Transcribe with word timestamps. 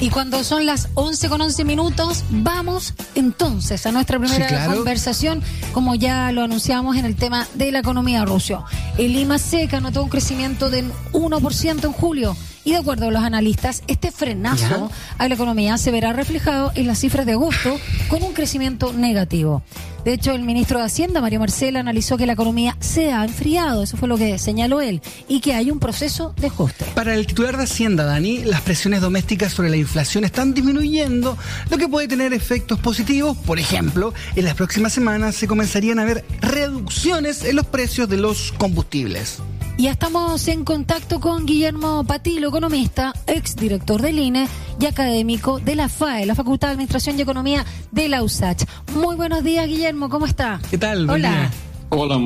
Y 0.00 0.10
cuando 0.10 0.44
son 0.44 0.64
las 0.64 0.88
11 0.94 1.28
con 1.28 1.40
11 1.40 1.64
minutos, 1.64 2.24
vamos 2.30 2.94
entonces 3.16 3.84
a 3.84 3.90
nuestra 3.90 4.20
primera 4.20 4.66
conversación, 4.66 5.42
como 5.72 5.96
ya 5.96 6.30
lo 6.30 6.42
anunciamos 6.42 6.96
en 6.96 7.04
el 7.04 7.16
tema 7.16 7.48
de 7.54 7.72
la 7.72 7.80
economía 7.80 8.24
rusa. 8.24 8.64
El 8.96 9.14
Lima 9.14 9.38
Seca 9.38 9.80
notó 9.80 10.04
un 10.04 10.08
crecimiento 10.08 10.70
del 10.70 10.92
1% 11.12 11.84
en 11.84 11.92
julio 11.92 12.36
y 12.68 12.72
de 12.72 12.76
acuerdo 12.76 13.08
a 13.08 13.10
los 13.10 13.22
analistas, 13.22 13.82
este 13.86 14.12
frenazo 14.12 14.90
a 15.16 15.26
la 15.26 15.34
economía 15.34 15.78
se 15.78 15.90
verá 15.90 16.12
reflejado 16.12 16.70
en 16.74 16.86
las 16.86 16.98
cifras 16.98 17.24
de 17.24 17.32
agosto 17.32 17.80
con 18.08 18.22
un 18.22 18.34
crecimiento 18.34 18.92
negativo. 18.92 19.62
De 20.04 20.12
hecho, 20.12 20.32
el 20.32 20.42
ministro 20.42 20.78
de 20.78 20.84
Hacienda, 20.84 21.22
Mario 21.22 21.40
Marcela, 21.40 21.80
analizó 21.80 22.18
que 22.18 22.26
la 22.26 22.34
economía 22.34 22.76
se 22.78 23.10
ha 23.10 23.24
enfriado, 23.24 23.84
eso 23.84 23.96
fue 23.96 24.06
lo 24.06 24.18
que 24.18 24.38
señaló 24.38 24.82
él, 24.82 25.00
y 25.28 25.40
que 25.40 25.54
hay 25.54 25.70
un 25.70 25.78
proceso 25.78 26.34
de 26.38 26.48
ajuste. 26.48 26.84
Para 26.94 27.14
el 27.14 27.26
titular 27.26 27.56
de 27.56 27.62
Hacienda, 27.62 28.04
Dani, 28.04 28.44
las 28.44 28.60
presiones 28.60 29.00
domésticas 29.00 29.54
sobre 29.54 29.70
la 29.70 29.78
inflación 29.78 30.24
están 30.24 30.52
disminuyendo, 30.52 31.38
lo 31.70 31.78
que 31.78 31.88
puede 31.88 32.06
tener 32.06 32.34
efectos 32.34 32.78
positivos. 32.80 33.34
Por 33.38 33.58
ejemplo, 33.58 34.12
en 34.36 34.44
las 34.44 34.54
próximas 34.54 34.92
semanas 34.92 35.36
se 35.36 35.48
comenzarían 35.48 36.00
a 36.00 36.04
ver 36.04 36.22
reducciones 36.42 37.44
en 37.44 37.56
los 37.56 37.64
precios 37.64 38.10
de 38.10 38.18
los 38.18 38.52
combustibles. 38.58 39.38
Y 39.78 39.86
estamos 39.86 40.48
en 40.48 40.64
contacto 40.64 41.20
con 41.20 41.46
Guillermo 41.46 42.02
Patilo, 42.02 42.48
economista, 42.48 43.14
exdirector 43.28 44.02
del 44.02 44.18
INE 44.18 44.48
y 44.80 44.86
académico 44.86 45.60
de 45.60 45.76
la 45.76 45.88
FAE, 45.88 46.26
la 46.26 46.34
Facultad 46.34 46.66
de 46.66 46.72
Administración 46.72 47.16
y 47.16 47.22
Economía 47.22 47.64
de 47.92 48.08
la 48.08 48.24
USACH. 48.24 48.64
Muy 48.94 49.14
buenos 49.14 49.44
días, 49.44 49.68
Guillermo, 49.68 50.08
¿cómo 50.08 50.26
está? 50.26 50.60
¿Qué 50.68 50.78
tal? 50.78 51.08
Hola. 51.08 51.48
Hola, 51.90 52.18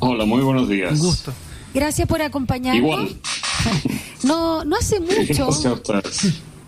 hola, 0.00 0.26
muy 0.26 0.42
buenos 0.42 0.68
días. 0.68 0.92
Un 0.92 0.98
gusto. 0.98 1.32
Gracias 1.72 2.06
por 2.06 2.20
acompañarnos. 2.20 2.82
Igual. 2.82 3.08
No, 4.24 4.64
no 4.64 4.76
hace 4.76 5.00
mucho. 5.00 5.48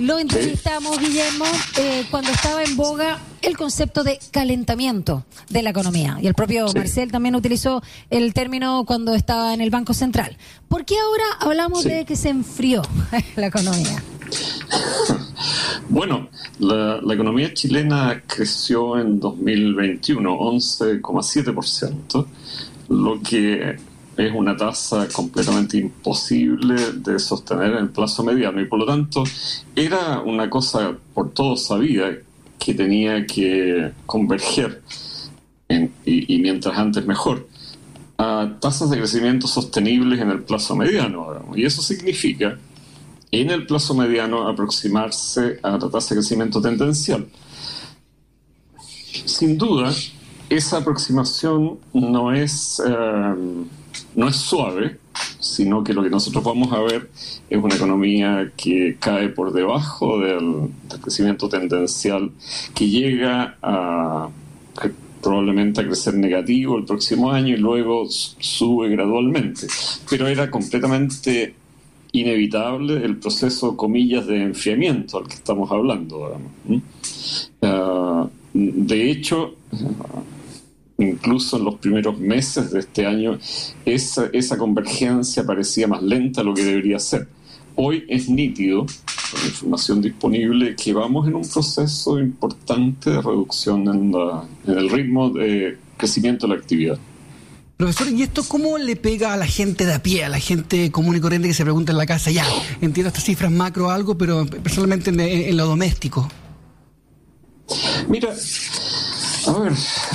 Lo 0.01 0.19
entrevistamos, 0.19 0.99
Guillermo, 0.99 1.45
eh, 1.77 2.05
cuando 2.11 2.31
estaba 2.33 2.65
en 2.65 2.77
boga 2.77 3.21
el 3.45 3.57
concepto 3.57 4.05
de 4.05 4.19
calentamiento 4.31 5.25
de 5.51 5.63
la 5.63 5.71
economía. 5.71 6.19
Y 6.21 6.27
el 6.27 6.35
propio 6.35 6.67
Marcel 6.75 7.13
también 7.13 7.35
utilizó 7.35 7.83
el 8.11 8.33
término 8.35 8.85
cuando 8.87 9.15
estaba 9.15 9.55
en 9.55 9.61
el 9.61 9.71
Banco 9.71 9.95
Central. 9.95 10.37
¿Por 10.69 10.85
qué 10.85 10.97
ahora 10.99 11.25
hablamos 11.41 11.85
de 11.85 12.05
que 12.05 12.17
se 12.17 12.31
enfrió 12.31 12.83
la 13.37 13.47
economía? 13.47 14.03
Bueno, 15.89 16.29
la, 16.59 17.01
la, 17.03 17.15
economía 17.15 17.53
chilena 17.53 18.23
creció 18.27 18.99
en 18.99 19.21
2021 19.21 20.39
11,7%, 20.39 22.27
lo 22.89 23.21
que 23.21 23.77
es 24.17 24.33
una 24.35 24.57
tasa 24.57 25.07
completamente 25.13 25.77
imposible 25.77 26.93
de 26.95 27.19
sostener 27.19 27.73
en 27.73 27.79
el 27.79 27.91
plazo 27.91 28.25
mediano 28.25 28.61
y 28.61 28.67
por 28.67 28.79
lo 28.79 28.87
tanto 28.87 29.25
era 29.75 30.21
una 30.21 30.49
cosa 30.49 30.97
por 31.13 31.33
todos 31.33 31.67
sabida 31.67 32.11
que 32.59 32.75
tenía 32.75 33.27
que 33.27 33.93
converger 34.07 34.83
y, 36.05 36.39
mientras 36.39 36.77
antes 36.79 37.05
mejor 37.07 37.49
a 38.17 38.57
tasas 38.61 38.91
de 38.91 38.99
crecimiento 38.99 39.49
sostenibles 39.49 40.21
en 40.21 40.31
el 40.31 40.43
plazo 40.43 40.77
mediano 40.77 41.43
y 41.57 41.65
eso 41.65 41.83
significa 41.83 42.59
en 43.33 43.51
el 43.51 43.67
plazo 43.67 43.95
mediano 43.95 44.47
aproximarse 44.47 45.59
a 45.63 45.71
la 45.73 45.91
tasa 45.91 46.15
de 46.15 46.21
crecimiento 46.21 46.61
tendencial. 46.61 47.27
Sin 49.25 49.59
duda 49.59 49.93
esa 50.49 50.79
aproximación 50.79 51.79
no 51.93 52.33
es 52.33 52.81
eh, 52.87 53.35
no 54.15 54.29
es 54.29 54.37
suave, 54.37 54.99
sino 55.45 55.85
que 55.85 55.93
lo 55.93 56.03
que 56.03 56.09
nosotros 56.09 56.43
vamos 56.43 56.73
a 56.73 56.81
ver 56.81 57.11
es 57.51 57.63
una 57.63 57.75
economía 57.75 58.51
que 58.57 58.97
cae 58.99 59.29
por 59.29 59.53
debajo 59.53 60.19
del, 60.19 60.71
crecimiento 61.03 61.51
tendencial, 61.51 62.31
que 62.75 62.89
llega 62.89 63.59
a, 63.63 64.31
probablemente 65.23 65.83
a 65.83 65.85
crecer 65.85 66.15
negativo 66.15 66.79
el 66.79 66.85
próximo 66.85 67.31
año 67.31 67.55
y 67.55 67.59
luego 67.59 68.07
sube 68.09 68.89
gradualmente. 68.89 69.67
Pero 70.09 70.29
era 70.29 70.51
completamente 70.51 71.55
inevitable 72.13 73.05
el 73.05 73.19
proceso, 73.19 73.77
comillas, 73.77 74.27
de 74.27 74.43
enfriamiento 74.43 75.19
al 75.19 75.29
que 75.29 75.35
estamos 75.35 75.71
hablando. 75.71 76.39
Ah, 77.61 78.27
de 78.55 79.11
hecho, 79.11 79.57
incluso 80.99 81.57
en 81.57 81.65
los 81.65 81.77
primeros 81.77 82.19
meses 82.19 82.71
de 82.71 82.81
este 82.81 83.07
año, 83.07 83.39
esa, 83.85 84.29
esa 84.33 84.57
convergencia 84.57 85.45
parecía 85.45 85.87
más 85.87 86.03
lenta 86.03 86.41
de 86.41 86.47
lo 86.47 86.55
que 86.55 86.65
debería 86.65 86.99
ser. 86.99 87.29
Hoy 87.77 88.05
es 88.09 88.29
nítido, 88.29 88.87
con 88.87 89.41
la 89.41 89.47
información 89.47 90.01
disponible, 90.01 90.77
que 90.77 90.93
vamos 90.93 91.27
en 91.27 91.35
un 91.35 91.49
proceso 91.49 92.21
importante 92.21 93.11
de 93.11 93.21
reducción 93.21 93.89
en, 93.89 94.15
en 94.67 94.79
el 94.79 94.91
ritmo 94.91 95.31
de 95.31 95.77
crecimiento 95.97 96.47
de 96.47 96.55
la 96.55 96.61
actividad. 96.61 96.99
Profesor, 97.77 98.09
¿y 98.09 98.23
esto 98.23 98.45
cómo 98.47 98.79
le 98.79 98.95
pega 98.95 99.33
a 99.33 99.37
la 99.37 99.47
gente 99.47 99.85
de 99.85 99.95
a 99.95 100.03
pie, 100.03 100.25
a 100.25 100.29
la 100.29 100.39
gente 100.39 100.93
común 100.93 101.17
y 101.17 101.21
corriente 101.21 101.49
que 101.49 101.55
se 101.55 101.65
pregunta 101.65 101.91
en 101.91 101.99
la 101.99 102.07
casa? 102.07 102.31
Ya, 102.31 102.47
entiendo 102.81 103.09
estas 103.09 103.25
cifras 103.25 103.51
macro 103.51 103.91
algo, 103.91 104.17
pero 104.17 104.47
personalmente 104.47 105.11
en 105.11 105.57
lo 105.57 105.67
doméstico. 105.67 106.29
Mira, 108.09 108.33
a 109.49 109.59
ver, 109.59 109.73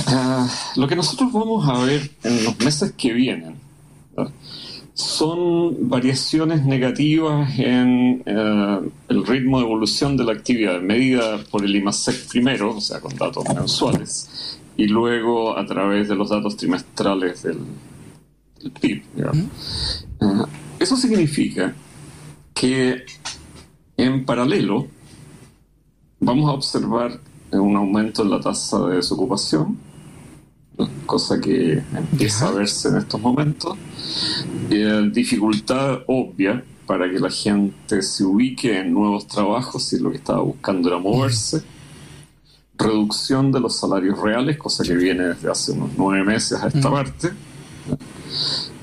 ah, 0.08 0.48
lo 0.76 0.88
que 0.88 0.96
nosotros 0.96 1.32
vamos 1.32 1.68
a 1.68 1.84
ver 1.84 2.10
en 2.24 2.44
los 2.44 2.58
meses 2.60 2.92
que 2.96 3.12
vienen 3.12 3.56
son 4.94 5.88
variaciones 5.88 6.64
negativas 6.64 7.58
en 7.58 8.22
eh, 8.26 8.80
el 9.08 9.26
ritmo 9.26 9.58
de 9.58 9.64
evolución 9.64 10.16
de 10.16 10.24
la 10.24 10.32
actividad, 10.32 10.80
medida 10.80 11.38
por 11.50 11.64
el 11.64 11.74
IMASEC 11.74 12.28
primero, 12.28 12.76
o 12.76 12.80
sea, 12.80 13.00
con 13.00 13.16
datos 13.16 13.44
mensuales, 13.54 14.58
y 14.76 14.86
luego 14.86 15.56
a 15.56 15.64
través 15.64 16.08
de 16.08 16.14
los 16.14 16.28
datos 16.28 16.56
trimestrales 16.56 17.42
del, 17.42 17.58
PIB. 18.78 19.02
Ah, 20.20 20.46
eso 20.78 20.94
significa 20.94 21.74
que 22.52 23.06
en 23.96 24.24
paralelo 24.26 24.86
vamos 26.18 26.50
a 26.50 26.52
observar 26.52 27.18
un 27.52 27.76
aumento 27.76 28.22
en 28.22 28.30
la 28.30 28.40
tasa 28.40 28.86
de 28.86 28.96
desocupación, 28.96 29.78
cosa 31.06 31.40
que 31.40 31.82
empieza 31.94 32.48
a 32.48 32.52
verse 32.52 32.88
en 32.88 32.96
estos 32.96 33.20
momentos. 33.20 33.76
Eh, 34.70 35.10
dificultad 35.12 36.00
obvia 36.06 36.64
para 36.86 37.10
que 37.10 37.18
la 37.18 37.30
gente 37.30 38.02
se 38.02 38.24
ubique 38.24 38.78
en 38.78 38.92
nuevos 38.92 39.26
trabajos 39.26 39.82
si 39.82 39.98
lo 39.98 40.10
que 40.10 40.16
estaba 40.16 40.40
buscando 40.40 40.88
era 40.88 40.98
moverse. 40.98 41.62
Reducción 42.76 43.52
de 43.52 43.60
los 43.60 43.76
salarios 43.76 44.18
reales, 44.18 44.56
cosa 44.56 44.82
que 44.82 44.94
viene 44.94 45.24
desde 45.24 45.50
hace 45.50 45.72
unos 45.72 45.90
nueve 45.96 46.24
meses 46.24 46.60
a 46.62 46.68
esta 46.68 46.90
parte. 46.90 47.30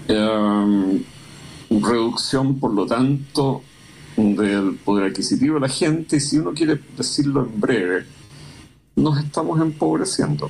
Eh, 0.07 1.03
reducción, 1.69 2.59
por 2.59 2.73
lo 2.73 2.85
tanto, 2.85 3.61
del 4.15 4.75
poder 4.83 5.11
adquisitivo 5.11 5.55
de 5.55 5.61
la 5.61 5.69
gente, 5.69 6.17
y 6.17 6.19
si 6.19 6.37
uno 6.37 6.53
quiere 6.53 6.79
decirlo 6.95 7.43
en 7.43 7.59
breve, 7.59 8.05
nos 8.97 9.19
estamos 9.19 9.61
empobreciendo. 9.61 10.49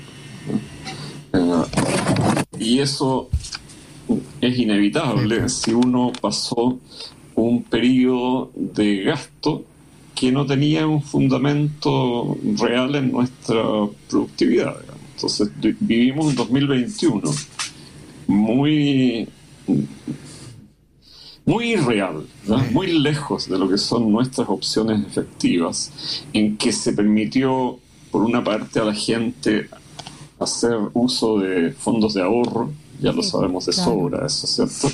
Eh, 1.34 1.64
y 2.58 2.80
eso 2.80 3.30
es 4.42 4.58
inevitable. 4.58 5.48
Si 5.50 5.74
uno 5.74 6.12
pasó 6.20 6.80
un 7.36 7.64
periodo 7.64 8.52
de 8.56 9.04
gasto 9.04 9.64
que 10.16 10.32
no 10.32 10.46
tenía 10.48 10.88
un 10.88 11.04
fundamento 11.04 12.36
real 12.60 12.96
en 12.96 13.12
nuestra 13.12 13.64
productividad. 14.10 14.78
Entonces 15.14 15.52
vivimos 15.80 16.26
un 16.26 16.36
2021 16.36 17.32
muy 18.28 19.28
muy 21.46 21.74
irreal, 21.74 22.26
muy 22.72 23.00
lejos 23.00 23.48
de 23.48 23.58
lo 23.58 23.70
que 23.70 23.78
son 23.78 24.12
nuestras 24.12 24.50
opciones 24.50 25.06
efectivas, 25.08 26.24
en 26.34 26.58
que 26.58 26.74
se 26.74 26.92
permitió 26.92 27.80
por 28.12 28.24
una 28.24 28.44
parte 28.44 28.80
a 28.80 28.86
la 28.86 28.94
gente 28.94 29.70
hacer 30.40 30.78
uso 30.94 31.40
de 31.40 31.72
fondos 31.72 32.14
de 32.14 32.22
ahorro, 32.22 32.72
ya 33.00 33.12
lo 33.12 33.22
sabemos 33.22 33.66
de 33.66 33.74
sobra, 33.74 34.26
eso 34.26 34.48
cierto, 34.48 34.90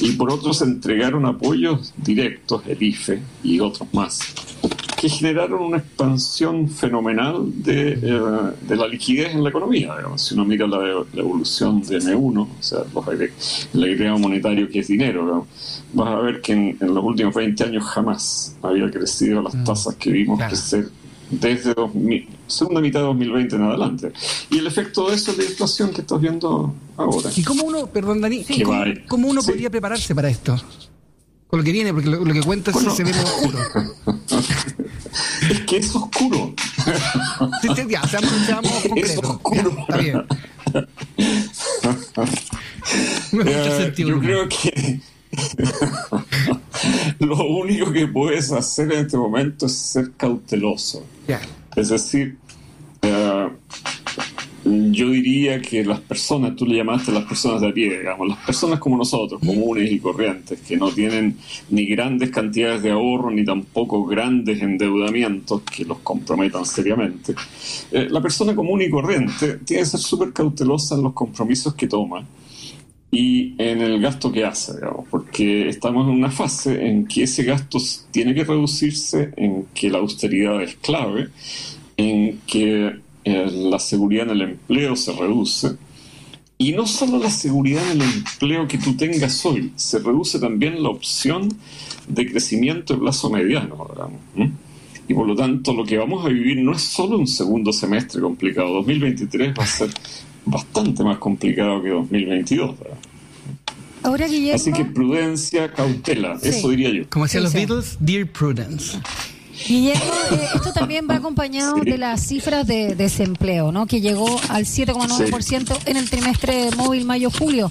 y 0.00 0.12
por 0.12 0.30
otro 0.32 0.52
se 0.52 0.64
entregaron 0.64 1.26
apoyos 1.26 1.92
directos, 1.96 2.62
el 2.66 2.82
IFE 2.82 3.20
y 3.42 3.60
otros 3.60 3.88
más, 3.92 4.20
que 4.96 5.08
generaron 5.08 5.62
una 5.62 5.78
expansión 5.78 6.68
fenomenal 6.68 7.50
de, 7.64 7.94
eh, 7.94 8.20
de 8.68 8.76
la 8.76 8.86
liquidez 8.86 9.34
en 9.34 9.42
la 9.42 9.50
economía. 9.50 9.96
Si 10.14 10.34
uno 10.34 10.44
mira 10.44 10.64
la, 10.68 11.04
evolución 11.14 11.82
de 11.82 11.98
M1, 11.98 12.40
o 12.40 12.62
sea, 12.62 12.84
el 13.74 13.82
agregado 13.82 14.18
monetario 14.20 14.68
que 14.68 14.78
es 14.78 14.86
dinero, 14.86 15.48
vas 15.92 16.08
a 16.08 16.20
ver 16.20 16.40
que 16.40 16.52
en, 16.52 16.78
los 16.80 17.02
últimos 17.02 17.34
20 17.34 17.64
años 17.64 17.84
jamás 17.84 18.56
había 18.62 18.88
crecido 18.92 19.42
las 19.42 19.56
mm. 19.56 19.64
tasas 19.64 19.96
que 19.96 20.12
vimos 20.12 20.38
crecer 20.38 20.88
desde 21.32 21.74
2000, 21.74 22.28
segunda 22.46 22.80
mitad 22.80 23.00
de 23.00 23.06
2020 23.06 23.56
en 23.56 23.62
adelante. 23.62 24.12
Y 24.50 24.58
el 24.58 24.66
efecto 24.66 25.08
de 25.08 25.16
eso 25.16 25.32
es 25.32 25.38
la 25.38 25.44
inflación 25.44 25.90
que 25.90 26.02
estás 26.02 26.20
viendo 26.20 26.74
ahora. 26.96 27.30
¿Y 27.34 27.42
cómo 27.42 27.64
uno, 27.64 27.86
perdón 27.86 28.20
Dani, 28.20 28.44
¿cómo, 29.08 29.28
uno 29.28 29.42
podría 29.42 29.70
prepararse 29.70 30.14
para 30.14 30.28
esto? 30.28 30.56
Con 31.48 31.58
lo 31.58 31.64
que 31.64 31.72
viene, 31.72 31.92
porque 31.92 32.08
lo, 32.08 32.24
que 32.24 32.42
cuenta 32.42 32.72
se 32.72 33.04
ve 33.04 33.10
oscuro. 33.10 33.58
que 35.66 35.76
es 35.76 35.94
oscuro. 35.94 36.54
ya, 37.88 38.06
seamos, 38.06 38.30
seamos 38.46 38.72
Es 38.96 39.18
oscuro. 39.18 39.76
Está 39.80 39.96
bien. 39.98 40.24
Eh, 43.32 43.92
yo 43.96 44.20
creo 44.20 44.48
que 44.48 45.00
lo 47.18 47.44
único 47.46 47.92
que 47.92 48.06
puedes 48.06 48.52
hacer 48.52 48.92
en 48.92 49.06
este 49.06 49.16
momento 49.16 49.66
es 49.66 49.72
ser 49.72 50.12
cauteloso. 50.16 51.04
Es 51.74 51.88
decir, 51.88 52.36
eh, 53.02 53.48
yo 54.64 55.10
diría 55.10 55.60
que 55.60 55.84
las 55.84 56.00
personas, 56.00 56.54
tú 56.54 56.66
le 56.66 56.76
llamaste 56.76 57.10
las 57.10 57.24
personas 57.24 57.60
de 57.60 57.68
a 57.68 57.72
pie, 57.72 57.98
digamos, 57.98 58.28
las 58.28 58.38
personas 58.38 58.78
como 58.78 58.96
nosotros, 58.96 59.40
comunes 59.40 59.90
y 59.90 59.98
corrientes, 59.98 60.60
que 60.60 60.76
no 60.76 60.90
tienen 60.90 61.36
ni 61.70 61.86
grandes 61.86 62.30
cantidades 62.30 62.82
de 62.82 62.92
ahorro 62.92 63.30
ni 63.30 63.44
tampoco 63.44 64.04
grandes 64.04 64.62
endeudamientos 64.62 65.62
que 65.62 65.84
los 65.84 65.98
comprometan 65.98 66.64
seriamente, 66.64 67.34
eh, 67.90 68.06
la 68.08 68.20
persona 68.20 68.54
común 68.54 68.82
y 68.82 68.90
corriente 68.90 69.58
tiene 69.64 69.82
que 69.82 69.88
ser 69.88 70.00
súper 70.00 70.32
cautelosa 70.32 70.94
en 70.94 71.02
los 71.02 71.12
compromisos 71.12 71.74
que 71.74 71.88
toma 71.88 72.24
y 73.14 73.54
en 73.58 73.82
el 73.82 74.00
gasto 74.00 74.32
que 74.32 74.42
hace, 74.42 74.72
digamos, 74.72 75.04
porque 75.10 75.68
estamos 75.68 76.08
en 76.08 76.14
una 76.14 76.30
fase 76.30 76.88
en 76.88 77.06
que 77.06 77.24
ese 77.24 77.44
gasto 77.44 77.78
tiene 78.10 78.34
que 78.34 78.42
reducirse, 78.42 79.34
en 79.36 79.66
que 79.74 79.90
la 79.90 79.98
austeridad 79.98 80.62
es 80.62 80.76
clave, 80.76 81.28
en 81.98 82.40
que 82.46 82.96
eh, 83.24 83.50
la 83.52 83.78
seguridad 83.78 84.24
en 84.24 84.30
el 84.30 84.42
empleo 84.42 84.96
se 84.96 85.12
reduce. 85.12 85.76
Y 86.56 86.72
no 86.72 86.86
solo 86.86 87.18
la 87.18 87.30
seguridad 87.30 87.82
en 87.92 88.00
el 88.00 88.08
empleo 88.14 88.66
que 88.66 88.78
tú 88.78 88.96
tengas 88.96 89.44
hoy, 89.44 89.72
se 89.76 89.98
reduce 89.98 90.38
también 90.38 90.82
la 90.82 90.88
opción 90.88 91.50
de 92.08 92.30
crecimiento 92.30 92.94
de 92.94 93.00
plazo 93.00 93.28
mediano. 93.28 93.88
Digamos, 93.92 94.58
Y 95.06 95.12
por 95.12 95.26
lo 95.26 95.36
tanto, 95.36 95.74
lo 95.74 95.84
que 95.84 95.98
vamos 95.98 96.24
a 96.24 96.30
vivir 96.30 96.62
no 96.62 96.72
es 96.72 96.80
solo 96.80 97.18
un 97.18 97.26
segundo 97.26 97.74
semestre 97.74 98.22
complicado. 98.22 98.72
2023 98.72 99.52
va 99.58 99.64
a 99.64 99.66
ser 99.66 99.90
bastante 100.44 101.02
más 101.02 101.18
complicado 101.18 101.82
que 101.82 101.90
2022. 101.90 102.76
Ahora, 104.04 104.26
Así 104.54 104.72
que 104.72 104.84
prudencia, 104.84 105.72
cautela, 105.72 106.36
eso 106.42 106.70
diría 106.70 106.90
yo. 106.90 107.08
Como 107.08 107.26
decían 107.26 107.44
los 107.44 107.52
Beatles, 107.52 107.96
Dear 108.00 108.26
Prudence. 108.26 108.98
Guillermo, 109.68 110.12
eh, 110.32 110.48
esto 110.54 110.72
también 110.72 111.06
va 111.08 111.16
acompañado 111.16 111.76
de 111.76 111.98
las 111.98 112.26
cifras 112.26 112.66
de 112.66 112.96
desempleo, 112.96 113.70
¿no? 113.70 113.86
que 113.86 114.00
llegó 114.00 114.40
al 114.48 114.64
7,9% 114.64 115.78
en 115.86 115.96
el 115.96 116.10
trimestre 116.10 116.70
móvil 116.76 117.04
mayo-julio. 117.04 117.70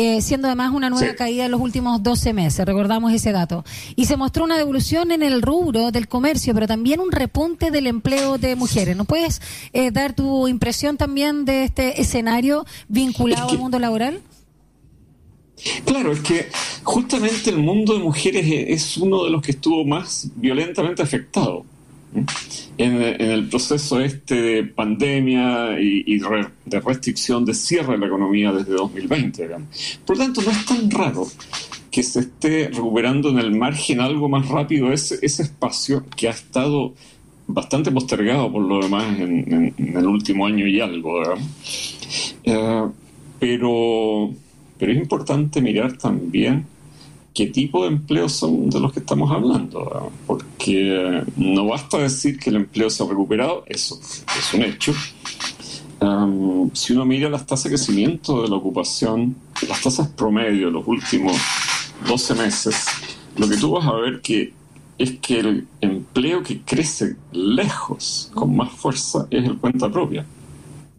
Eh, 0.00 0.22
siendo 0.22 0.46
además 0.46 0.70
una 0.72 0.90
nueva 0.90 1.12
caída 1.14 1.46
en 1.46 1.50
los 1.50 1.60
últimos 1.60 2.00
12 2.04 2.32
meses, 2.32 2.64
recordamos 2.64 3.12
ese 3.12 3.32
dato. 3.32 3.64
Y 3.96 4.04
se 4.04 4.16
mostró 4.16 4.44
una 4.44 4.56
devolución 4.56 5.10
en 5.10 5.24
el 5.24 5.42
rubro 5.42 5.90
del 5.90 6.06
comercio, 6.06 6.54
pero 6.54 6.68
también 6.68 7.00
un 7.00 7.10
repunte 7.10 7.72
del 7.72 7.88
empleo 7.88 8.38
de 8.38 8.54
mujeres. 8.54 8.96
¿No 8.96 9.06
puedes 9.06 9.42
eh, 9.72 9.90
dar 9.90 10.12
tu 10.12 10.46
impresión 10.46 10.98
también 10.98 11.44
de 11.44 11.64
este 11.64 12.00
escenario 12.00 12.64
vinculado 12.86 13.48
al 13.48 13.58
mundo 13.58 13.80
laboral? 13.80 14.22
Claro, 15.84 16.12
es 16.12 16.20
que 16.20 16.48
justamente 16.84 17.50
el 17.50 17.58
mundo 17.58 17.94
de 17.94 17.98
mujeres 17.98 18.46
es 18.46 18.98
uno 18.98 19.24
de 19.24 19.30
los 19.30 19.42
que 19.42 19.50
estuvo 19.50 19.84
más 19.84 20.30
violentamente 20.36 21.02
afectado 21.02 21.64
en, 22.14 23.02
el 23.02 23.48
proceso 23.48 24.00
este 24.00 24.34
de 24.40 24.64
pandemia 24.64 25.80
y, 25.80 26.18
de 26.18 26.80
restricción 26.80 27.44
de 27.44 27.54
cierre 27.54 27.92
de 27.92 27.98
la 27.98 28.06
economía 28.06 28.52
desde 28.52 28.72
2020. 28.72 29.48
Por 30.06 30.16
lo 30.16 30.24
tanto, 30.24 30.42
no 30.42 30.50
es 30.50 30.64
tan 30.66 30.90
raro 30.90 31.26
que 31.90 32.02
se 32.02 32.20
esté 32.20 32.68
recuperando 32.68 33.30
en 33.30 33.38
el 33.38 33.56
margen 33.56 34.00
algo 34.00 34.28
más 34.28 34.48
rápido 34.48 34.92
ese, 34.92 35.18
ese 35.22 35.42
espacio 35.42 36.04
que 36.16 36.28
ha 36.28 36.32
estado 36.32 36.94
bastante 37.46 37.90
postergado 37.90 38.52
por 38.52 38.62
lo 38.62 38.80
demás 38.82 39.18
en, 39.18 39.74
el 39.78 40.06
último 40.06 40.46
año 40.46 40.66
y 40.66 40.80
algo. 40.80 41.22
Eh, 42.44 42.84
pero, 43.40 44.30
pero 44.78 44.92
es 44.92 44.98
importante 44.98 45.60
mirar 45.62 45.96
también 45.96 46.66
qué 47.38 47.46
tipo 47.46 47.82
de 47.82 47.90
empleos 47.90 48.32
son 48.32 48.68
de 48.68 48.80
los 48.80 48.92
que 48.92 48.98
estamos 48.98 49.30
hablando, 49.30 50.10
porque 50.26 51.22
no 51.36 51.66
basta 51.66 51.98
decir 51.98 52.36
que 52.36 52.50
el 52.50 52.56
empleo 52.56 52.90
se 52.90 53.04
ha 53.04 53.06
recuperado, 53.06 53.62
eso 53.68 54.00
es 54.02 54.54
un 54.54 54.62
hecho. 54.62 54.92
si 56.72 56.92
uno 56.94 57.04
mira 57.04 57.30
las 57.30 57.46
tasas 57.46 57.64
de 57.64 57.70
crecimiento 57.70 58.42
de 58.42 58.48
la 58.48 58.56
ocupación, 58.56 59.36
las 59.68 59.80
tasas 59.80 60.08
promedio 60.08 60.66
de 60.66 60.72
los 60.72 60.88
últimos 60.88 61.36
12 62.08 62.34
meses, 62.34 62.74
lo 63.36 63.48
que 63.48 63.56
tú 63.56 63.70
vas 63.70 63.86
a 63.86 63.92
ver 63.92 64.20
que 64.20 64.52
es 64.98 65.12
que 65.20 65.38
el 65.38 65.68
empleo 65.80 66.42
que 66.42 66.62
crece 66.62 67.14
lejos, 67.30 68.32
con 68.34 68.56
más 68.56 68.72
fuerza, 68.72 69.28
es 69.30 69.44
el 69.44 69.58
cuenta 69.58 69.88
propia 69.88 70.26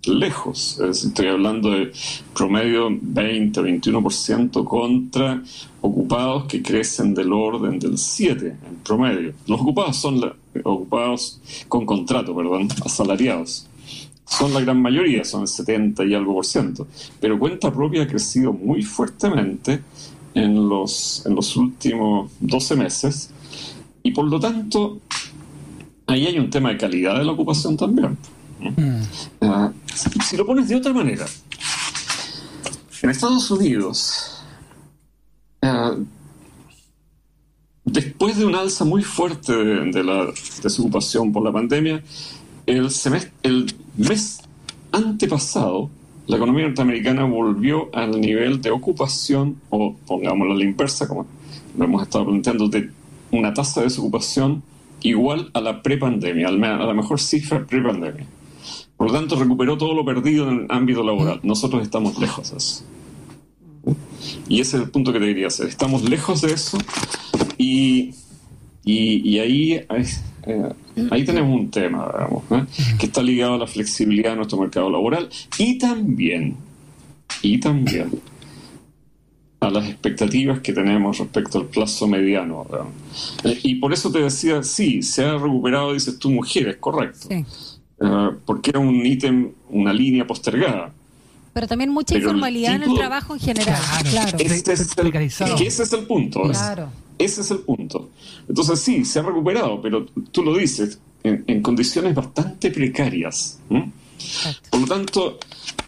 lejos. 0.05 0.79
estoy 0.79 1.27
hablando 1.27 1.71
de 1.71 1.91
promedio 2.35 2.89
20, 2.91 3.61
21% 3.61 4.63
contra 4.63 5.43
ocupados 5.81 6.45
que 6.45 6.61
crecen 6.61 7.13
del 7.13 7.33
orden 7.33 7.79
del 7.79 7.97
7 7.97 8.47
en 8.47 8.75
promedio. 8.83 9.33
Los 9.47 9.61
ocupados 9.61 9.97
son 9.97 10.33
ocupados 10.63 11.39
con 11.67 11.85
contrato, 11.85 12.35
perdón, 12.35 12.67
asalariados. 12.85 13.67
Son 14.25 14.53
la 14.53 14.61
gran 14.61 14.81
mayoría, 14.81 15.23
son 15.23 15.41
el 15.41 15.47
70 15.47 16.05
y 16.05 16.13
algo 16.13 16.33
por 16.35 16.45
ciento. 16.45 16.87
Pero 17.19 17.39
cuenta 17.39 17.73
propia 17.73 18.03
ha 18.03 18.07
crecido 18.07 18.53
muy 18.53 18.83
fuertemente 18.83 19.81
en 20.35 20.69
los, 20.69 21.25
en 21.25 21.35
los 21.35 21.55
últimos 21.55 22.31
12 22.39 22.75
meses 22.75 23.31
y 24.03 24.11
por 24.11 24.25
lo 24.25 24.39
tanto 24.39 24.99
ahí 26.05 26.27
hay 26.27 26.37
un 26.37 26.49
tema 26.49 26.69
de 26.69 26.77
calidad 26.77 27.17
de 27.17 27.25
la 27.25 27.31
ocupación 27.31 27.75
también. 27.75 28.17
Mm. 28.59 29.01
Ah, 29.41 29.71
si 30.25 30.37
lo 30.37 30.45
pones 30.45 30.67
de 30.67 30.75
otra 30.75 30.93
manera, 30.93 31.25
en 33.01 33.09
Estados 33.09 33.49
Unidos, 33.51 34.43
ah, 35.61 35.95
después 37.85 38.37
de 38.37 38.45
un 38.45 38.55
alza 38.55 38.85
muy 38.85 39.03
fuerte 39.03 39.53
de, 39.53 40.03
la 40.03 40.27
desocupación 40.61 41.31
por 41.31 41.43
la 41.43 41.51
pandemia, 41.51 42.03
el, 42.65 42.89
el 43.43 43.73
mes 43.97 44.41
antepasado, 44.91 45.89
la 46.27 46.37
economía 46.37 46.67
norteamericana 46.67 47.23
volvió 47.23 47.89
al 47.93 48.19
nivel 48.19 48.61
de 48.61 48.69
ocupación, 48.71 49.59
o 49.69 49.95
pongámoslo 50.05 50.53
a 50.53 50.57
la 50.57 50.63
inversa, 50.63 51.07
como 51.07 51.25
lo 51.77 51.85
hemos 51.85 52.03
estado 52.03 52.25
planteando, 52.25 52.67
de 52.67 52.91
una 53.31 53.53
tasa 53.53 53.79
de 53.79 53.87
desocupación 53.87 54.61
igual 55.01 55.49
a 55.53 55.61
la 55.61 55.81
prepandemia, 55.81 56.49
a 56.49 56.51
la 56.51 56.93
mejor 56.93 57.19
cifra 57.19 57.65
prepandemia. 57.65 58.25
Por 58.99 59.07
lo 59.07 59.13
tanto, 59.13 59.37
recuperó 59.37 59.77
todo 59.77 59.93
lo 59.93 60.03
perdido 60.03 60.49
en 60.49 60.59
el 60.59 60.65
ámbito 60.67 61.03
laboral. 61.03 61.39
Nosotros 61.41 61.81
estamos 61.83 62.19
lejos 62.19 62.51
de 62.51 62.57
eso. 62.57 62.83
Y 64.49 64.59
ese 64.59 64.75
es 64.75 64.83
el 64.83 64.89
punto 64.89 65.13
que 65.13 65.21
te 65.21 65.25
quería 65.27 65.47
hacer. 65.47 65.67
Estamos 65.67 66.03
lejos 66.03 66.41
de 66.41 66.51
eso 66.51 66.77
y, 67.57 68.13
y, 68.83 69.39
ahí, 69.39 69.75
eh, 69.75 70.73
ahí 71.11 71.23
tenemos 71.23 71.57
un 71.57 71.71
tema, 71.71 72.11
digamos, 72.11 72.43
¿eh? 72.51 72.65
que 72.99 73.05
está 73.05 73.23
ligado 73.23 73.53
a 73.53 73.59
la 73.59 73.67
flexibilidad 73.67 74.31
de 74.31 74.35
nuestro 74.35 74.59
mercado 74.59 74.89
laboral 74.89 75.29
y 75.57 75.77
también, 75.77 76.57
y 77.41 77.57
también 77.57 78.11
a 79.61 79.69
las 79.69 79.87
expectativas 79.87 80.59
que 80.59 80.73
tenemos 80.73 81.19
respecto 81.19 81.57
al 81.59 81.67
plazo 81.67 82.05
mediano. 82.05 82.67
Eh, 83.45 83.59
y 83.63 83.75
por 83.75 83.93
eso 83.93 84.11
te 84.11 84.19
decía, 84.19 84.61
sí, 84.61 85.01
se 85.03 85.23
ha 85.23 85.37
recuperado, 85.37 85.93
dices 85.93 86.19
tú, 86.19 86.29
mujeres, 86.31 86.75
correcto. 86.81 87.29
Sí 87.29 87.45
eh, 88.01 88.29
porque 88.45 88.69
era 88.71 88.79
un 88.79 89.05
ítem, 89.05 89.51
una 89.69 89.93
línea 89.93 90.25
postergada. 90.25 90.93
Pero 91.53 91.67
también 91.67 91.89
mucha 91.89 92.15
informalidad 92.15 92.75
en 92.75 92.83
el 92.83 92.95
trabajo 92.95 93.33
en 93.33 93.39
general. 93.39 93.81
Claro, 94.09 94.37
Ese, 94.37 94.73
es 94.73 94.97
el, 94.97 95.15
ese 95.61 95.83
es 95.83 95.93
el 95.93 96.03
punto. 96.05 96.43
Claro. 96.43 96.89
Ese 97.17 97.41
es 97.41 97.51
el 97.51 97.59
punto. 97.59 98.09
Entonces 98.47 98.79
sí, 98.79 99.03
se 99.03 99.19
ha 99.19 99.23
recuperado, 99.23 99.81
pero 99.81 100.05
tú 100.31 100.43
lo 100.43 100.55
dices, 100.55 100.99
en, 101.23 101.61
condiciones 101.61 102.15
bastante 102.15 102.71
precarias. 102.71 103.59
Por 104.69 104.79
lo 104.79 104.87
tanto, 104.87 105.37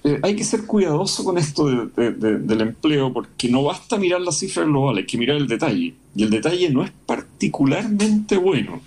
eh, 0.03 0.19
hay 0.23 0.35
que 0.35 0.43
ser 0.43 0.65
cuidadoso 0.65 1.23
con 1.23 1.37
esto 1.37 1.67
del 1.67 2.61
empleo 2.61 3.13
porque 3.13 3.47
no 3.47 3.63
basta 3.63 3.97
mirar 3.97 4.21
las 4.21 4.39
cifras 4.39 4.65
globales, 4.65 5.03
hay 5.03 5.07
que 5.07 5.17
mirar 5.17 5.37
el 5.37 5.47
detalle. 5.47 5.93
Y 6.15 6.23
el 6.23 6.29
detalle 6.29 6.69
no 6.69 6.83
es 6.83 6.91
particularmente 7.05 8.35
bueno. 8.35 8.81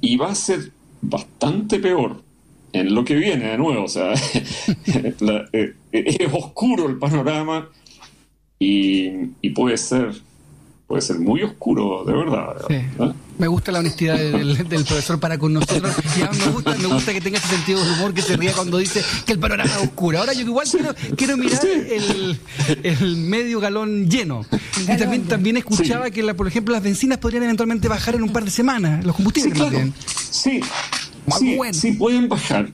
Y 0.00 0.16
va 0.16 0.30
a 0.30 0.34
ser 0.34 0.72
bastante 1.02 1.78
peor 1.78 2.22
en 2.72 2.94
lo 2.94 3.04
que 3.04 3.14
viene 3.14 3.50
de 3.50 3.58
nuevo. 3.58 3.84
O 3.84 3.88
sea, 3.88 4.12
eh, 5.52 5.74
es 5.92 6.32
oscuro 6.32 6.88
el 6.88 6.98
panorama 6.98 7.68
y, 8.58 9.50
puede 9.50 9.76
ser 9.76 10.12
puede 10.86 11.00
ser 11.00 11.18
muy 11.20 11.42
oscuro, 11.42 12.04
de 12.04 12.12
verdad. 12.12 12.54
¿Ah? 12.98 13.14
Me 13.38 13.48
gusta 13.48 13.72
la 13.72 13.78
honestidad 13.78 14.14
del, 14.18 14.58
profesor 14.84 15.18
para 15.18 15.38
con 15.38 15.54
nosotros. 15.54 15.90
me 16.44 16.52
gusta, 16.52 16.76
me 16.76 16.86
gusta 16.86 17.14
que 17.14 17.20
tenga 17.22 17.38
ese 17.38 17.48
sentido 17.48 17.82
de 17.82 17.92
humor 17.92 18.12
que 18.12 18.20
se 18.20 18.36
ría 18.36 18.52
cuando 18.52 18.76
dice 18.76 19.02
que 19.24 19.32
el 19.32 19.38
panorama 19.38 19.70
es 19.70 19.78
oscuro. 19.78 20.18
Ahora 20.18 20.34
yo 20.34 20.42
igual 20.42 20.68
quiero, 20.70 20.94
quiero 21.16 21.38
mirar 21.38 21.60
el, 21.64 23.16
medio 23.16 23.58
galón 23.58 24.10
lleno. 24.10 24.44
Y 24.82 24.96
también, 24.98 25.24
también 25.24 25.56
escuchaba 25.56 26.10
que, 26.10 26.22
la, 26.22 26.34
por 26.34 26.46
ejemplo, 26.46 26.74
las 26.74 26.82
bencinas 26.82 27.16
podrían 27.16 27.44
eventualmente 27.44 27.88
bajar 27.88 28.14
en 28.14 28.24
un 28.24 28.30
par 28.30 28.44
de 28.44 28.50
semanas, 28.50 29.02
los 29.02 29.16
combustibles 29.16 29.56
sí, 30.30 30.60
Sí, 30.60 30.60
Sí, 31.38 31.58
sí, 31.72 31.92
pueden 31.92 32.28
bajar. 32.28 32.72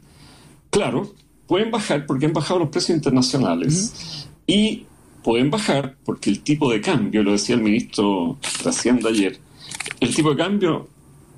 Claro, 0.71 1.15
pueden 1.47 1.71
bajar 1.71 2.07
porque 2.07 2.27
han 2.27 2.33
bajado 2.33 2.61
los 2.61 2.69
precios 2.69 2.97
internacionales 2.97 4.27
y 4.47 4.85
pueden 5.23 5.51
bajar 5.51 5.97
porque 6.05 6.31
el 6.31 6.41
tipo 6.41 6.71
de 6.71 6.81
cambio, 6.81 7.23
lo 7.23 7.33
decía 7.33 7.55
el 7.57 7.63
ministro 7.63 8.39
de 8.63 8.71
Hacienda 8.71 9.11
ayer, 9.11 9.39
el 10.01 10.15
tipo 10.15 10.31
de 10.31 10.37
cambio 10.37 10.89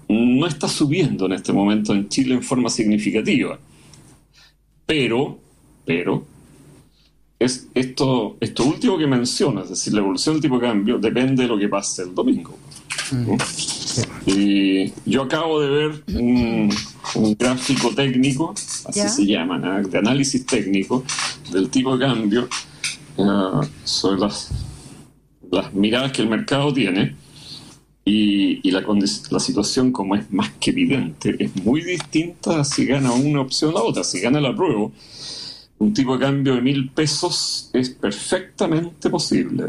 no 0.09 0.47
está 0.47 0.69
subiendo 0.69 1.27
en 1.27 1.33
este 1.33 1.53
momento 1.53 1.93
en 1.93 2.09
Chile 2.09 2.35
en 2.35 2.43
forma 2.43 2.69
significativa. 2.69 3.59
Pero, 4.87 5.39
pero, 5.85 6.27
es 7.39 7.69
esto, 7.75 8.37
esto 8.41 8.65
último 8.65 8.99
que 8.99 9.07
mencionas, 9.07 9.65
es 9.65 9.71
decir, 9.71 9.95
la 9.95 10.01
evolución 10.01 10.35
del 10.35 10.43
tipo 10.43 10.57
de 10.57 10.67
cambio, 10.67 10.99
depende 10.99 11.45
de 11.45 11.49
lo 11.49 11.57
que 11.57 11.69
pase 11.69 12.03
el 12.03 12.15
domingo. 12.15 12.57
Y 14.27 14.93
yo 15.05 15.23
acabo 15.23 15.61
de 15.61 15.69
ver 15.69 16.05
un, 16.15 16.71
gráfico 17.39 17.91
técnico, 17.95 18.55
así 18.55 19.09
se 19.09 19.27
llama, 19.27 19.59
de 19.83 19.99
análisis 19.99 20.47
técnico 20.47 21.05
del 21.53 21.69
tipo 21.71 21.97
de 21.97 22.07
cambio 22.07 22.49
uh, 23.17 23.63
sobre 23.85 24.21
las, 24.21 24.51
las 25.51 25.75
miradas 25.75 26.13
que 26.13 26.23
el 26.23 26.29
mercado 26.29 26.73
tiene. 26.73 27.17
Y, 28.05 28.67
y 28.67 28.71
la, 28.71 28.83
la, 29.31 29.41
situación, 29.41 29.93
como 29.93 30.17
es 30.17 30.33
más 30.33 30.51
que 30.59 30.71
evidente, 30.71 31.37
es 31.39 31.55
muy 31.63 31.83
distinta 31.83 32.65
si 32.65 32.87
gana 32.87 33.13
una 33.13 33.43
opción 33.43 33.73
o 33.73 33.75
la 33.75 33.83
otra. 33.83 34.05
Si 34.05 34.21
gana 34.21 34.41
la 34.41 34.57
prueba, 34.57 34.91
un 35.79 35.95
tipo 35.95 36.17
de 36.17 36.25
cambio 36.25 36.55
de 36.55 36.63
mil 36.63 36.91
pesos 36.91 37.71
es 37.73 37.91
perfectamente 37.91 39.11
posible. 39.11 39.65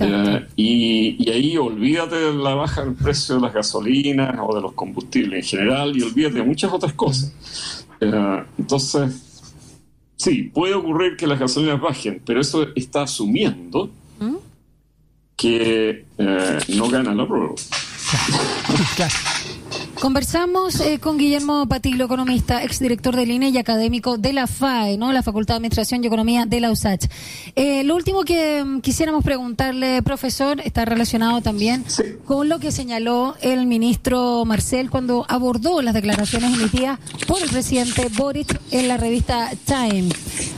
Eh, 0.00 0.46
y, 0.56 1.30
ahí 1.30 1.56
olvídate 1.56 2.16
de 2.16 2.34
la 2.34 2.54
baja 2.54 2.84
del 2.84 2.94
precio 2.94 3.36
de 3.36 3.40
las 3.42 3.54
gasolinas 3.54 4.36
o 4.40 4.54
de 4.54 4.60
los 4.60 4.72
combustibles 4.72 5.44
en 5.44 5.58
general 5.58 5.96
y 5.96 6.02
olvídate 6.02 6.36
de 6.36 6.42
muchas 6.42 6.72
otras 6.72 6.92
cosas. 6.92 7.32
Eh, 8.00 8.44
entonces, 8.58 9.14
sí, 10.16 10.44
puede 10.44 10.74
ocurrir 10.74 11.16
que 11.16 11.26
las 11.26 11.38
gasolinas 11.38 11.80
bajen, 11.80 12.20
pero 12.24 12.40
eso 12.40 12.66
está 12.74 13.02
asumiendo 13.02 13.90
¿Mm? 14.18 14.36
que 15.36 16.04
eh, 16.18 16.58
no 16.68 16.88
gana 16.88 17.14
la 17.14 17.26
prueba. 17.26 17.54
Conversamos 20.00 20.78
eh, 20.80 20.98
con 20.98 21.16
Guillermo 21.16 21.66
Patillo, 21.66 22.04
economista, 22.04 22.62
exdirector 22.62 23.16
del 23.16 23.30
INE 23.30 23.48
y 23.48 23.56
académico 23.56 24.18
de 24.18 24.34
la 24.34 24.46
FAE, 24.46 24.98
¿no? 24.98 25.10
la 25.10 25.22
Facultad 25.22 25.54
de 25.54 25.56
Administración 25.56 26.04
y 26.04 26.06
Economía 26.06 26.44
de 26.44 26.60
la 26.60 26.70
USACH. 26.70 27.06
Eh, 27.56 27.82
lo 27.82 27.96
último 27.96 28.24
que 28.24 28.62
mm, 28.62 28.80
quisiéramos 28.80 29.24
preguntarle, 29.24 30.02
profesor, 30.02 30.60
está 30.60 30.84
relacionado 30.84 31.40
también 31.40 31.84
con 32.26 32.50
lo 32.50 32.58
que 32.58 32.72
señaló 32.72 33.36
el 33.40 33.66
ministro 33.66 34.44
Marcel 34.44 34.90
cuando 34.90 35.24
abordó 35.28 35.80
las 35.80 35.94
declaraciones 35.94 36.54
emitidas 36.54 36.98
por 37.26 37.42
el 37.42 37.48
presidente 37.48 38.08
Boric 38.16 38.60
en 38.72 38.88
la 38.88 38.98
revista 38.98 39.50
Time. 39.64 40.10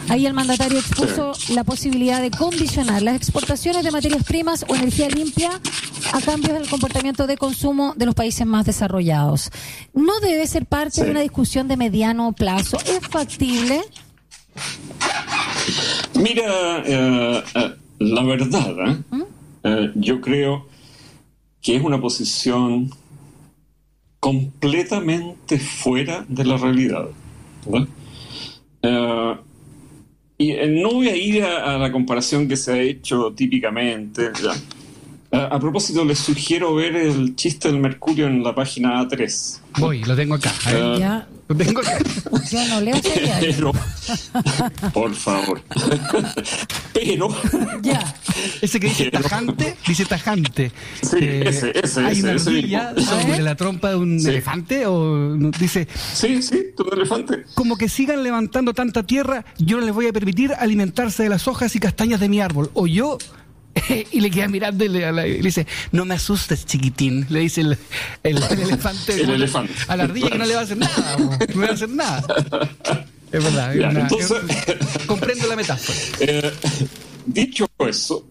Ahí 0.09 0.27
el 0.27 0.33
mandatario 0.33 0.79
expuso 0.79 1.33
la 1.51 1.63
posibilidad 1.63 2.21
de 2.21 2.31
condicionar 2.31 3.03
las 3.03 3.15
exportaciones 3.15 3.85
de 3.85 3.93
materias 3.93 4.25
primas 4.25 4.65
o 4.69 4.75
energía 4.75 5.09
limpia 5.09 5.51
a 6.13 6.21
cambios 6.21 6.51
en 6.51 6.63
el 6.63 6.69
comportamiento 6.69 7.27
de 7.27 7.37
consumo 7.37 7.95
de 7.97 8.07
los 8.07 8.15
países 8.15 8.47
más 8.47 8.67
desarrollados. 8.67 9.51
¿No 9.95 10.21
debe 10.21 10.47
ser 10.47 10.67
parte 10.67 11.05
de 11.05 11.11
una 11.11 11.21
discusión 11.21 11.69
de 11.69 11.77
mediano 11.77 12.33
plazo? 12.33 12.79
¿Es 12.79 13.07
factible? 13.09 13.81
Mira, 16.15 16.83
eh, 16.85 17.43
eh, 17.55 17.75
la 18.01 18.23
verdad, 18.23 18.75
¿eh? 18.89 18.97
¿Mm? 19.11 19.23
yo 19.97 20.21
creo 20.21 20.67
que 21.61 21.77
es 21.77 21.83
una 21.83 22.01
posición 22.01 22.91
completamente 24.21 25.59
fuera 25.59 26.25
de 26.29 26.45
la 26.45 26.57
realidad. 26.57 27.09
y 30.39 30.53
no 30.69 30.91
voy 30.91 31.09
a 31.09 31.17
ir 31.17 31.45
a, 31.45 31.77
la 31.77 31.93
comparación 31.93 32.49
que 32.49 32.57
se 32.57 32.73
ha 32.73 32.81
hecho 32.81 33.33
típicamente. 33.35 34.31
A, 35.31 35.59
propósito, 35.61 36.07
les 36.07 36.19
sugiero 36.19 36.75
ver 36.75 36.97
el 36.97 37.37
chiste 37.37 37.71
del 37.71 37.81
Mercurio 37.81 38.27
en 38.27 38.43
la 38.43 38.55
página 38.55 39.03
A3. 39.03 39.61
Voy, 39.79 40.03
lo 40.05 40.17
tengo 40.17 40.37
acá. 40.37 40.51
ya. 40.99 41.29
Lo 41.49 41.55
tengo 41.57 41.81
acá. 41.81 41.99
Yo 42.51 42.69
no 42.69 42.81
leo 42.81 42.97
Pero, 43.41 43.73
por 44.93 45.15
favor. 45.15 45.63
Pero. 46.95 47.29
Ya. 47.83 48.15
Ese 48.63 48.81
que 48.81 48.89
dice 48.89 49.11
tajante, 49.11 49.77
dice 49.87 50.05
tajante. 50.07 50.73
Sí, 51.03 51.19
ese, 51.21 51.73
ese, 51.79 52.01
Hay 52.01 52.21
una 52.21 52.33
ardilla 52.33 52.95
sobre 52.99 53.43
la 53.43 53.55
trompa 53.55 53.91
de 53.91 53.97
un 53.97 54.27
elefante 54.27 54.87
o 54.87 55.37
dice. 55.59 55.89
Sí, 56.15 56.43
sí, 56.43 56.69
un 56.79 56.93
elefante. 56.93 57.45
Como 57.55 57.77
que 57.77 57.89
sigan 57.91 58.23
levantando 58.23 58.73
tanta 58.73 59.03
tierra, 59.03 59.45
yo 59.59 59.79
no 59.79 59.87
les 59.87 59.95
voy 59.95 60.07
a 60.07 60.13
permitir 60.13 60.53
alimentarse 60.59 61.23
de 61.23 61.29
las 61.29 61.49
hojas 61.49 61.77
y 61.77 61.81
castañas 61.81 62.21
de 62.21 62.29
mi 62.29 62.41
árbol. 62.41 62.71
O 62.75 62.87
yo 62.87 63.19
y 64.13 64.21
le 64.21 64.31
queda 64.31 64.49
mirando 64.49 64.85
y 64.85 64.89
le, 64.89 65.39
dice, 65.41 65.67
no 65.93 66.05
me 66.05 66.15
asustes, 66.15 66.67
chiquitín. 66.67 67.27
Le 67.29 67.41
dice 67.41 67.61
el, 67.63 67.79
elefante, 68.25 69.25
a 69.89 69.97
la 69.97 70.05
ardilla 70.05 70.31
que 70.31 70.39
no 70.39 70.47
le 70.47 70.55
va 70.55 70.61
a 70.61 70.65
hacer 70.65 70.77
nada, 70.77 71.17
no 71.19 71.39
le 71.47 71.67
va 71.67 71.67
a 71.67 71.75
hacer 71.75 71.89
nada. 71.89 72.25
Es 73.31 73.45
verdad. 73.45 74.09
comprendo 75.07 75.47
la 75.47 75.57
metáfora. 75.57 75.99
Eh, 76.21 76.53
dicho 77.27 77.69
eso, 77.79 78.27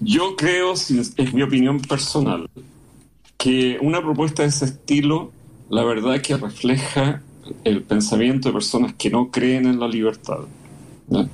yo 0.00 0.36
creo, 0.36 0.74
es 0.74 1.32
mi 1.32 1.42
opinión 1.42 1.80
personal, 1.80 2.48
que 3.36 3.78
una 3.80 4.00
propuesta 4.00 4.42
de 4.42 4.48
ese 4.48 4.66
estilo, 4.66 5.32
la 5.70 5.82
verdad 5.82 6.20
que 6.20 6.36
refleja 6.36 7.22
el 7.64 7.82
pensamiento 7.82 8.48
de 8.48 8.52
personas 8.54 8.94
que 8.94 9.10
no 9.10 9.30
creen 9.30 9.66
en 9.66 9.80
la 9.80 9.88
libertad. 9.88 10.40
¿no? 11.08 11.28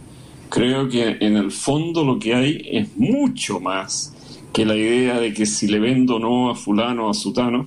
Creo 0.52 0.86
que 0.86 1.16
en 1.20 1.38
el 1.38 1.50
fondo 1.50 2.04
lo 2.04 2.18
que 2.18 2.34
hay 2.34 2.68
es 2.70 2.94
mucho 2.96 3.58
más 3.58 4.12
que 4.52 4.66
la 4.66 4.76
idea 4.76 5.18
de 5.18 5.32
que 5.32 5.46
si 5.46 5.66
le 5.66 5.78
vendo 5.78 6.16
o 6.16 6.18
no 6.18 6.50
a 6.50 6.54
fulano 6.54 7.06
o 7.06 7.10
a 7.10 7.14
sutano, 7.14 7.66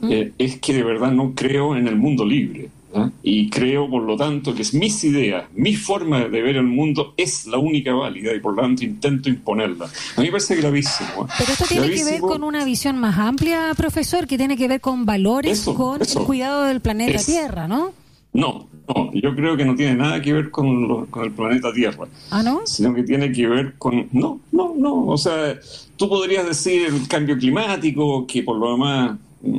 mm. 0.00 0.12
eh, 0.12 0.32
es 0.38 0.60
que 0.60 0.72
de 0.72 0.84
verdad 0.84 1.10
no 1.10 1.34
creo 1.34 1.74
en 1.74 1.88
el 1.88 1.96
mundo 1.96 2.24
libre. 2.24 2.70
¿ah? 2.94 3.10
Y 3.24 3.50
creo, 3.50 3.90
por 3.90 4.04
lo 4.04 4.16
tanto, 4.16 4.54
que 4.54 4.62
es 4.62 4.72
mis 4.72 5.02
ideas, 5.02 5.46
mi 5.56 5.74
forma 5.74 6.20
de 6.20 6.42
ver 6.42 6.56
el 6.56 6.62
mundo 6.62 7.12
es 7.16 7.44
la 7.46 7.58
única 7.58 7.92
válida 7.92 8.32
y 8.32 8.38
por 8.38 8.54
lo 8.54 8.62
tanto 8.62 8.84
intento 8.84 9.28
imponerla. 9.28 9.86
A 9.86 10.20
mí 10.20 10.26
me 10.26 10.30
parece 10.30 10.54
gravísimo. 10.54 11.26
¿ah? 11.28 11.34
Pero 11.36 11.52
esto 11.54 11.64
tiene 11.68 11.90
que 11.90 12.04
ver 12.04 12.20
con 12.20 12.44
una 12.44 12.64
visión 12.64 12.98
más 12.98 13.18
amplia, 13.18 13.72
profesor, 13.76 14.28
que 14.28 14.38
tiene 14.38 14.56
que 14.56 14.68
ver 14.68 14.80
con 14.80 15.06
valores, 15.06 15.64
con 15.64 16.00
el 16.00 16.24
cuidado 16.24 16.62
del 16.62 16.80
planeta 16.80 17.18
Tierra, 17.18 17.66
¿no? 17.66 17.92
No, 18.32 18.68
no, 18.88 19.10
yo 19.12 19.34
creo 19.34 19.56
que 19.56 19.64
no 19.64 19.74
tiene 19.74 19.94
nada 19.96 20.20
que 20.20 20.32
ver 20.32 20.50
con, 20.50 21.06
con 21.06 21.24
el 21.24 21.32
planeta 21.32 21.72
Tierra. 21.72 22.06
¿Ah, 22.30 22.42
no? 22.42 22.66
Sino 22.66 22.94
que 22.94 23.02
tiene 23.02 23.32
que 23.32 23.46
ver 23.46 23.74
con... 23.78 24.08
No, 24.12 24.40
no, 24.52 24.74
no. 24.76 25.06
O 25.06 25.18
sea, 25.18 25.58
tú 25.96 26.08
podrías 26.08 26.46
decir 26.46 26.86
el 26.86 27.08
cambio 27.08 27.36
climático, 27.36 28.26
que 28.26 28.42
por 28.42 28.56
lo 28.56 28.72
demás 28.72 29.16
mm, 29.42 29.58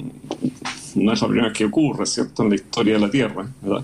no 1.03 1.13
es 1.13 1.21
la 1.21 1.27
primera 1.27 1.47
vez 1.49 1.57
que 1.57 1.65
ocurre, 1.65 2.05
¿cierto?, 2.05 2.43
en 2.43 2.49
la 2.49 2.55
historia 2.55 2.93
de 2.93 2.99
la 2.99 3.09
Tierra, 3.09 3.47
¿verdad? 3.61 3.83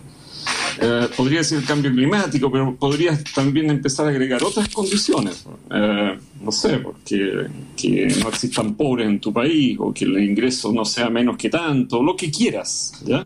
Eh, 0.82 1.08
podría 1.16 1.40
decir 1.40 1.60
el 1.60 1.66
cambio 1.66 1.92
climático, 1.92 2.52
pero 2.52 2.76
podrías 2.76 3.24
también 3.34 3.70
empezar 3.70 4.08
a 4.08 4.10
agregar 4.10 4.44
otras 4.44 4.68
condiciones. 4.70 5.46
Eh, 5.72 6.18
no 6.42 6.52
sé, 6.52 6.80
porque 6.80 7.48
que 7.78 8.08
no 8.22 8.30
existan 8.30 8.76
pobres 8.76 9.08
en 9.08 9.20
tu 9.20 9.32
país 9.32 9.78
o 9.80 9.94
que 9.94 10.06
el 10.06 10.22
ingreso 10.24 10.72
no 10.74 10.84
sea 10.84 11.10
menos 11.10 11.38
que 11.38 11.50
tanto, 11.50 12.02
lo 12.02 12.16
que 12.16 12.32
quieras, 12.32 12.94
¿ya? 13.06 13.24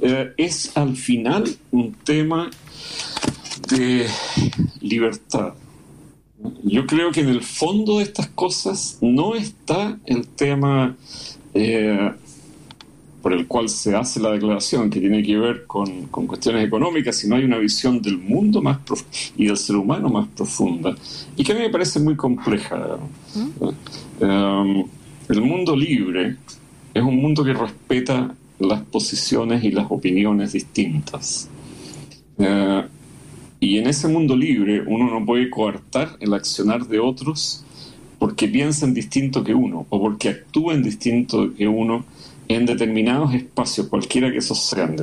Eh, 0.00 0.32
es 0.36 0.76
al 0.76 0.96
final 0.96 1.44
un 1.70 1.94
tema 2.04 2.50
de 3.70 4.06
libertad. 4.80 5.54
Yo 6.62 6.86
creo 6.86 7.10
que 7.10 7.20
en 7.20 7.28
el 7.28 7.42
fondo 7.42 7.98
de 7.98 8.04
estas 8.04 8.28
cosas 8.28 8.98
no 9.00 9.34
está 9.34 9.98
el 10.06 10.28
tema 10.28 10.96
eh, 11.54 12.12
por 13.22 13.32
el 13.32 13.46
cual 13.48 13.68
se 13.68 13.96
hace 13.96 14.20
la 14.20 14.30
declaración, 14.30 14.90
que 14.90 15.00
tiene 15.00 15.22
que 15.22 15.36
ver 15.36 15.66
con, 15.66 16.06
cuestiones 16.06 16.64
económicas, 16.66 17.16
sino 17.16 17.34
hay 17.34 17.44
una 17.44 17.58
visión 17.58 18.00
del 18.00 18.18
mundo 18.18 18.62
más 18.62 18.78
y 19.36 19.46
del 19.46 19.56
ser 19.56 19.76
humano 19.76 20.08
más 20.08 20.28
profunda, 20.28 20.94
y 21.36 21.42
que 21.42 21.52
a 21.52 21.54
mí 21.56 21.62
me 21.62 21.70
parece 21.70 21.98
muy 21.98 22.14
compleja. 22.14 22.98
¿Mm? 23.34 23.68
Eh, 24.20 24.84
el 25.28 25.42
mundo 25.42 25.76
libre 25.76 26.36
es 26.94 27.02
un 27.02 27.16
mundo 27.16 27.44
que 27.44 27.52
respeta 27.52 28.34
las 28.58 28.82
posiciones 28.82 29.64
y 29.64 29.70
las 29.70 29.86
opiniones 29.90 30.52
distintas. 30.52 31.48
Eh, 32.38 32.84
y 33.60 33.78
en 33.78 33.88
ese 33.88 34.08
mundo 34.08 34.36
libre 34.36 34.82
uno 34.86 35.10
no 35.10 35.24
puede 35.26 35.50
coartar 35.50 36.16
el 36.20 36.32
accionar 36.34 36.86
de 36.86 37.00
otros 37.00 37.64
porque 38.18 38.48
piensan 38.48 38.94
distinto 38.94 39.42
que 39.42 39.54
uno 39.54 39.86
o 39.88 40.00
porque 40.00 40.28
actúen 40.28 40.82
distinto 40.82 41.52
que 41.54 41.66
uno 41.66 42.04
en 42.48 42.66
determinados 42.66 43.34
espacios, 43.34 43.88
cualquiera 43.88 44.30
que 44.30 44.38
esos 44.38 44.58
sean, 44.58 44.96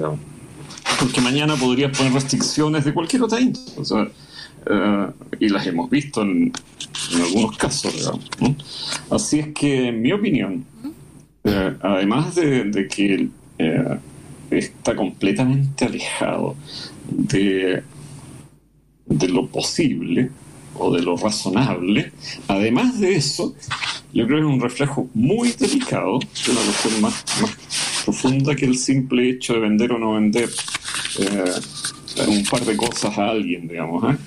Porque 0.99 1.21
mañana 1.21 1.55
podrías 1.55 1.95
poner 1.95 2.13
restricciones 2.13 2.83
de 2.83 2.93
cualquier 2.93 3.23
otra 3.23 3.39
índole. 3.39 3.65
Eh, 4.67 5.07
y 5.41 5.49
las 5.49 5.67
hemos 5.67 5.89
visto 5.89 6.23
en, 6.23 6.51
algunos 7.21 7.55
casos, 7.55 8.11
Así 9.11 9.39
es 9.39 9.47
que, 9.49 9.89
en 9.89 10.01
mi 10.01 10.11
opinión, 10.11 10.65
eh, 11.43 11.75
además 11.81 12.33
de, 12.33 12.87
que 12.89 13.29
eh, 13.57 13.97
está 14.51 14.95
completamente 14.95 15.85
alejado 15.85 16.55
de, 17.09 17.83
de 19.05 19.27
lo 19.29 19.47
posible 19.47 20.31
o 20.77 20.93
de 20.93 21.01
lo 21.01 21.15
razonable, 21.15 22.11
además 22.47 22.99
de 22.99 23.15
eso, 23.15 23.55
yo 24.13 24.25
creo 24.27 24.39
que 24.39 24.47
es 24.47 24.53
un 24.53 24.61
reflejo 24.61 25.09
muy 25.13 25.51
delicado 25.53 26.19
de 26.19 26.51
una 26.51 26.61
cuestión 26.61 27.01
más, 27.01 27.25
profunda 28.03 28.55
que 28.55 28.65
el 28.65 28.77
simple 28.77 29.29
hecho 29.29 29.53
de 29.53 29.59
vender 29.59 29.93
o 29.93 29.97
no 29.97 30.13
vender 30.13 30.49
eh, 31.19 32.25
un 32.27 32.43
par 32.43 32.65
de 32.65 32.75
cosas 32.77 33.17
a 33.17 33.29
alguien, 33.29 33.67
digamos. 33.67 34.13
¿eh? 34.13 34.17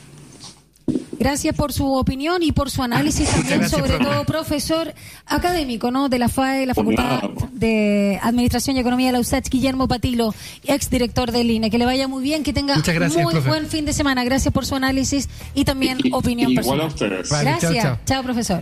Gracias 1.18 1.54
por 1.56 1.72
su 1.72 1.92
opinión 1.94 2.42
y 2.42 2.52
por 2.52 2.70
su 2.70 2.82
análisis 2.82 3.28
también, 3.28 3.68
sobre 3.68 3.98
todo 3.98 4.24
profesor 4.24 4.94
académico, 5.26 5.90
¿no? 5.90 6.08
De 6.08 6.18
la 6.18 6.28
FAE, 6.28 6.64
la 6.66 6.74
Facultad 6.74 7.22
de 7.52 8.20
Administración 8.22 8.76
y 8.76 8.80
Economía 8.80 9.08
de 9.08 9.12
la 9.14 9.20
USACH, 9.20 9.48
Guillermo 9.50 9.88
Patilo, 9.88 10.32
exdirector 10.64 11.32
del 11.32 11.50
INE. 11.50 11.70
Que 11.70 11.78
le 11.78 11.86
vaya 11.86 12.06
muy 12.06 12.22
bien, 12.22 12.44
que 12.44 12.52
tenga 12.52 12.76
muy 12.76 13.34
buen 13.40 13.66
fin 13.66 13.84
de 13.84 13.92
semana. 13.92 14.24
Gracias 14.24 14.54
por 14.54 14.64
su 14.64 14.76
análisis 14.76 15.28
y 15.54 15.64
también 15.64 15.98
opinión 16.12 16.54
personal. 16.54 16.92
Gracias. 17.28 17.98
chao, 18.06 18.22
profesor. 18.22 18.56